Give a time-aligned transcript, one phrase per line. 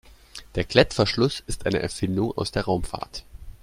[0.55, 3.23] Der Klettverschluss ist eine Erfindung aus der Raumfahrt.